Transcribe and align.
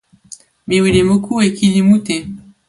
mi 0.67 0.77
wile 0.83 1.01
moku 1.09 1.33
e 1.47 1.49
kili 1.57 1.81
mute 1.87 2.17